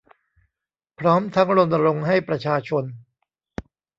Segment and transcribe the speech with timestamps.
[0.99, 2.83] พร้อมทั้งรณรงค์ให้ประชาชน